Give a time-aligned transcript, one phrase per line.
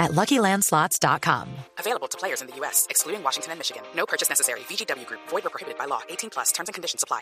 [0.00, 1.46] at LuckyLandSlots.com.
[1.78, 3.82] Available to players in the U.S., excluding Washington and Michigan.
[3.94, 4.60] No purchase necessary.
[4.60, 5.20] VGW Group.
[5.28, 6.00] Void or prohibited by law.
[6.08, 6.50] 18 plus.
[6.52, 7.20] Terms and conditions apply.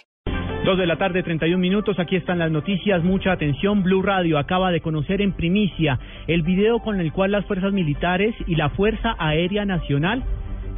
[0.65, 1.99] Dos de la tarde, 31 minutos.
[1.99, 3.03] Aquí están las noticias.
[3.03, 3.83] Mucha atención.
[3.83, 8.35] Blue Radio acaba de conocer en primicia el video con el cual las fuerzas militares
[8.47, 10.25] y la Fuerza Aérea Nacional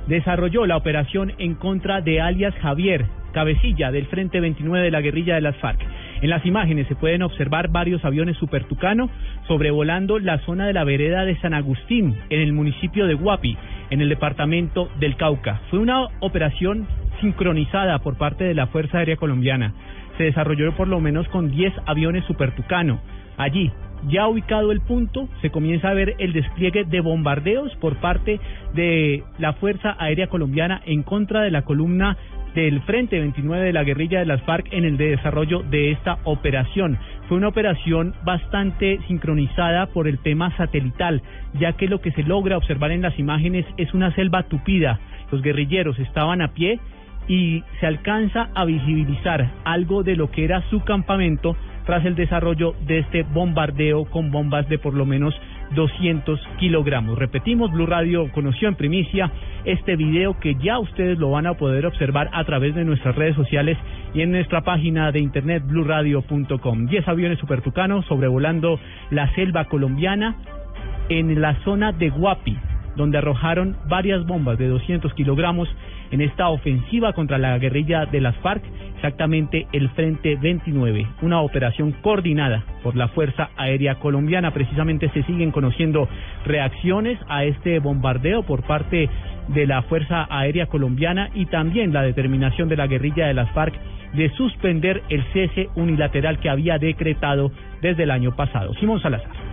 [0.06, 5.34] desarrolló la operación en contra de alias Javier, cabecilla del Frente 29 de la guerrilla
[5.34, 5.80] de las FARC.
[6.22, 9.08] En las imágenes se pueden observar varios aviones Super Tucano
[9.48, 13.56] sobrevolando la zona de la vereda de San Agustín, en el municipio de Guapi,
[13.88, 15.62] en el departamento del Cauca.
[15.70, 16.86] Fue una operación
[17.22, 19.72] sincronizada por parte de la Fuerza Aérea Colombiana.
[20.18, 23.00] Se desarrolló por lo menos con 10 aviones Super Tucano.
[23.38, 23.72] Allí,
[24.08, 28.40] ya ubicado el punto, se comienza a ver el despliegue de bombardeos por parte
[28.74, 32.18] de la Fuerza Aérea Colombiana en contra de la columna
[32.54, 36.98] del Frente 29 de la guerrilla de las FARC en el desarrollo de esta operación.
[37.28, 41.22] Fue una operación bastante sincronizada por el tema satelital,
[41.54, 44.98] ya que lo que se logra observar en las imágenes es una selva tupida.
[45.30, 46.80] Los guerrilleros estaban a pie
[47.28, 52.74] y se alcanza a visibilizar algo de lo que era su campamento tras el desarrollo
[52.86, 55.34] de este bombardeo con bombas de por lo menos
[55.74, 57.18] 200 kilogramos.
[57.18, 59.30] Repetimos, Blue Radio conoció en primicia
[59.64, 63.36] este video que ya ustedes lo van a poder observar a través de nuestras redes
[63.36, 63.78] sociales
[64.14, 66.86] y en nuestra página de internet bluradio.com.
[66.86, 70.36] 10 aviones supertucanos sobrevolando la selva colombiana
[71.08, 72.56] en la zona de Guapi,
[72.96, 75.68] donde arrojaron varias bombas de 200 kilogramos
[76.10, 78.62] en esta ofensiva contra la guerrilla de las FARC,
[79.00, 84.50] exactamente el Frente 29, una operación coordinada por la Fuerza Aérea Colombiana.
[84.50, 86.06] Precisamente se siguen conociendo
[86.44, 89.08] reacciones a este bombardeo por parte
[89.48, 93.74] de la Fuerza Aérea Colombiana y también la determinación de la guerrilla de las FARC
[94.12, 98.74] de suspender el cese unilateral que había decretado desde el año pasado.
[98.74, 99.49] Simón Salazar.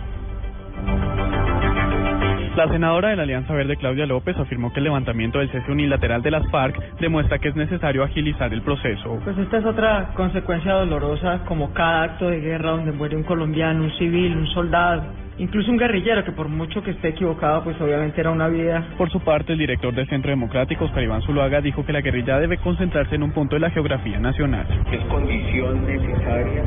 [2.57, 6.23] La senadora de la Alianza Verde, Claudia López, afirmó que el levantamiento del cese unilateral
[6.23, 9.19] de las FARC demuestra que es necesario agilizar el proceso.
[9.23, 13.84] Pues esta es otra consecuencia dolorosa, como cada acto de guerra donde muere un colombiano,
[13.84, 15.03] un civil, un soldado,
[15.38, 18.88] incluso un guerrillero que por mucho que esté equivocado, pues obviamente era una vida.
[18.97, 22.39] Por su parte, el director del Centro Democrático, Oscar Iván Zuluaga, dijo que la guerrilla
[22.39, 24.66] debe concentrarse en un punto de la geografía nacional.
[24.91, 26.63] Es condición necesaria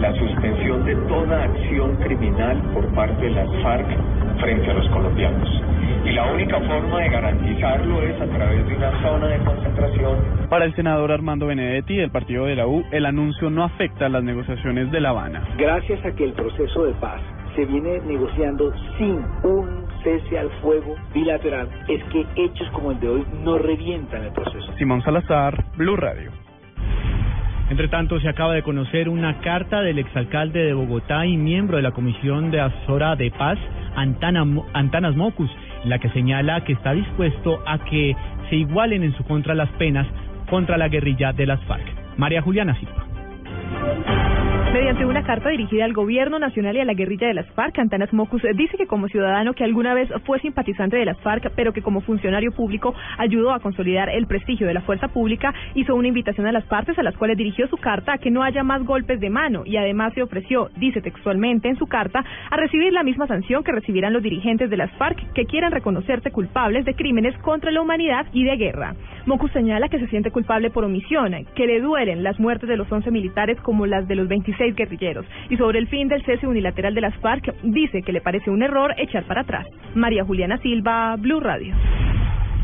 [0.00, 3.86] la suspensión de toda acción criminal por parte de las FARC
[4.40, 5.48] frente a los colombianos.
[6.04, 10.18] Y la única forma de garantizarlo es a través de una zona de concentración.
[10.48, 14.08] Para el senador Armando Benedetti del partido de la U, el anuncio no afecta a
[14.08, 15.46] las negociaciones de La Habana.
[15.58, 17.20] Gracias a que el proceso de paz
[17.56, 23.08] se viene negociando sin un cese al fuego bilateral, es que hechos como el de
[23.08, 24.72] hoy no revientan el proceso.
[24.78, 26.30] Simón Salazar, Blue Radio.
[27.70, 31.82] Entre tanto, se acaba de conocer una carta del exalcalde de Bogotá y miembro de
[31.82, 33.58] la Comisión de Asesora de Paz,
[33.94, 35.50] Antana, Antanas Mocus,
[35.84, 38.16] la que señala que está dispuesto a que
[38.48, 40.06] se igualen en su contra las penas
[40.48, 41.84] contra la guerrilla de las FARC.
[42.16, 43.07] María Juliana Silva.
[44.72, 48.12] Mediante una carta dirigida al Gobierno Nacional y a la guerrilla de las FARC, Antanas
[48.12, 51.80] Mocus dice que como ciudadano que alguna vez fue simpatizante de las FARC, pero que
[51.80, 56.46] como funcionario público ayudó a consolidar el prestigio de la fuerza pública, hizo una invitación
[56.46, 59.20] a las partes a las cuales dirigió su carta a que no haya más golpes
[59.20, 63.26] de mano y además se ofreció, dice textualmente en su carta, a recibir la misma
[63.26, 67.70] sanción que recibirán los dirigentes de las FARC que quieran reconocerse culpables de crímenes contra
[67.70, 68.94] la humanidad y de guerra.
[69.24, 72.90] Mocus señala que se siente culpable por omisión, que le duelen las muertes de los
[72.92, 75.26] 11 militares como las de los 26 guerrilleros.
[75.48, 78.62] Y sobre el fin del cese unilateral de las FARC, dice que le parece un
[78.62, 79.66] error echar para atrás.
[79.94, 81.74] María Juliana Silva, Blue Radio.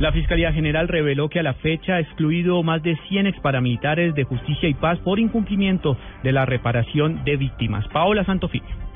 [0.00, 4.24] La Fiscalía General reveló que a la fecha ha excluido más de 100 exparamilitares de
[4.24, 7.86] justicia y paz por incumplimiento de la reparación de víctimas.
[7.88, 8.93] Paola Santofimio.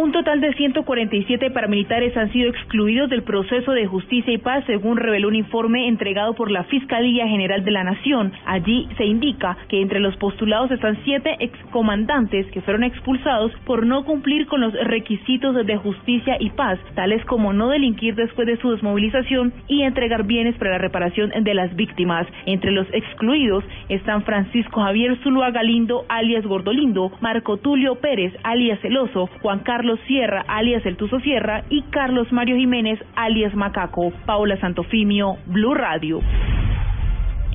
[0.00, 4.96] Un total de 147 paramilitares han sido excluidos del proceso de justicia y paz, según
[4.96, 8.32] reveló un informe entregado por la Fiscalía General de la Nación.
[8.46, 14.06] Allí se indica que entre los postulados están siete excomandantes que fueron expulsados por no
[14.06, 18.70] cumplir con los requisitos de justicia y paz, tales como no delinquir después de su
[18.70, 22.26] desmovilización y entregar bienes para la reparación de las víctimas.
[22.46, 29.28] Entre los excluidos están Francisco Javier Zulúa Galindo, alias Gordolindo, Marco Tulio Pérez, alias Celoso,
[29.42, 34.12] Juan Carlos Carlos Sierra, alias El Tuzo Sierra, y Carlos Mario Jiménez, alias Macaco.
[34.24, 36.20] Paula Santofimio, Blue Radio.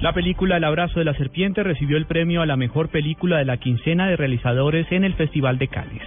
[0.01, 3.45] La película El abrazo de la serpiente recibió el premio a la mejor película de
[3.45, 6.01] la quincena de realizadores en el Festival de Cannes.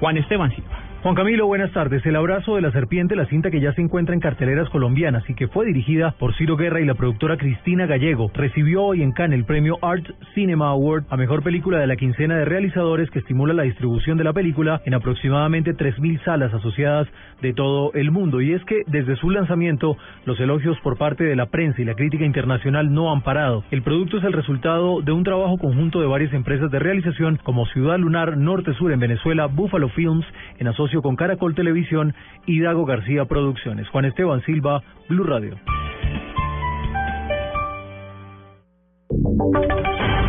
[0.00, 0.83] Juan Esteban Silva.
[1.04, 2.06] Juan Camilo, buenas tardes.
[2.06, 5.34] El abrazo de la serpiente, la cinta que ya se encuentra en carteleras colombianas y
[5.34, 9.38] que fue dirigida por Ciro Guerra y la productora Cristina Gallego, recibió hoy en Cannes
[9.38, 13.52] el premio Art Cinema Award a mejor película de la quincena de realizadores que estimula
[13.52, 17.06] la distribución de la película en aproximadamente 3.000 salas asociadas
[17.42, 18.40] de todo el mundo.
[18.40, 21.96] Y es que desde su lanzamiento, los elogios por parte de la prensa y la
[21.96, 23.62] crítica internacional no han parado.
[23.70, 27.66] El producto es el resultado de un trabajo conjunto de varias empresas de realización como
[27.66, 30.24] Ciudad Lunar Norte Sur en Venezuela, Buffalo Films
[30.58, 32.14] en asociación con Caracol Televisión
[32.46, 33.88] y Dago García Producciones.
[33.88, 35.58] Juan Esteban Silva, Blue Radio.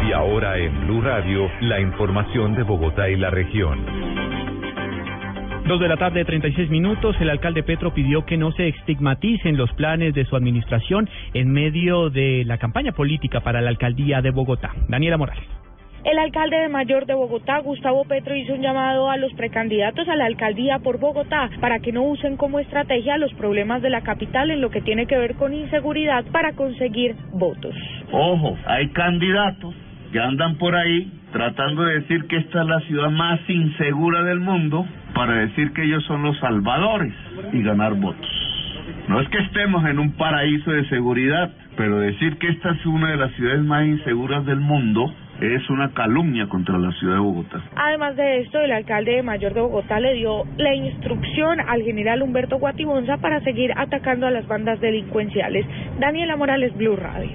[0.07, 3.85] Y ahora en Blue Radio, la información de Bogotá y la región.
[5.67, 7.15] Dos de la tarde, 36 minutos.
[7.19, 12.11] El alcalde Petro pidió que no se estigmaticen los planes de su administración en medio
[12.11, 14.75] de la campaña política para la alcaldía de Bogotá.
[14.87, 15.64] Daniela Morales.
[16.05, 20.15] El alcalde de Mayor de Bogotá, Gustavo Petro, hizo un llamado a los precandidatos a
[20.15, 24.51] la alcaldía por Bogotá para que no usen como estrategia los problemas de la capital
[24.51, 27.73] en lo que tiene que ver con inseguridad para conseguir votos.
[28.11, 29.73] Ojo, hay candidatos
[30.11, 34.41] que andan por ahí tratando de decir que esta es la ciudad más insegura del
[34.41, 34.85] mundo
[35.15, 37.15] para decir que ellos son los salvadores
[37.51, 38.29] y ganar votos.
[39.07, 43.09] No es que estemos en un paraíso de seguridad, pero decir que esta es una
[43.09, 45.11] de las ciudades más inseguras del mundo
[45.53, 47.61] es una calumnia contra la ciudad de Bogotá.
[47.75, 52.21] Además de esto, el alcalde de Mayor de Bogotá le dio la instrucción al general
[52.23, 55.65] Humberto Guatibonza para seguir atacando a las bandas delincuenciales.
[55.99, 57.31] Daniela Morales, Blue Radio.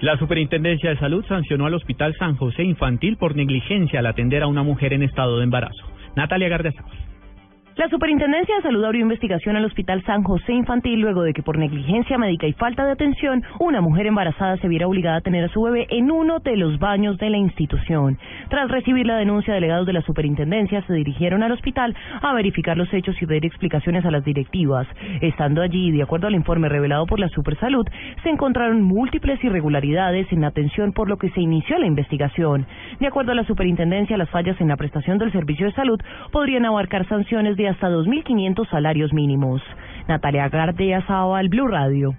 [0.00, 4.48] La Superintendencia de Salud sancionó al Hospital San José Infantil por negligencia al atender a
[4.48, 5.84] una mujer en estado de embarazo.
[6.16, 7.11] Natalia Gardezábal.
[7.74, 11.56] La Superintendencia de Salud abrió investigación al Hospital San José Infantil luego de que por
[11.56, 15.48] negligencia médica y falta de atención, una mujer embarazada se viera obligada a tener a
[15.48, 18.18] su bebé en uno de los baños de la institución.
[18.50, 22.92] Tras recibir la denuncia, delegados de la Superintendencia se dirigieron al hospital a verificar los
[22.92, 24.86] hechos y pedir explicaciones a las directivas.
[25.22, 27.86] Estando allí, de acuerdo al informe revelado por la Supersalud,
[28.22, 32.66] se encontraron múltiples irregularidades en la atención por lo que se inició la investigación.
[33.02, 36.00] De acuerdo a la Superintendencia, las fallas en la prestación del servicio de salud
[36.30, 39.60] podrían abarcar sanciones de hasta 2.500 salarios mínimos.
[40.06, 42.14] Natalia Gardia al Blue Radio.